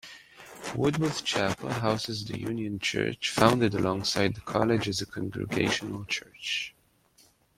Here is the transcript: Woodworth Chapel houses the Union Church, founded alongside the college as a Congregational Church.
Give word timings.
Woodworth 0.75 1.23
Chapel 1.23 1.69
houses 1.71 2.25
the 2.25 2.39
Union 2.39 2.79
Church, 2.79 3.29
founded 3.29 3.75
alongside 3.75 4.33
the 4.33 4.41
college 4.41 4.87
as 4.87 4.99
a 5.01 5.05
Congregational 5.05 6.05
Church. 6.05 6.73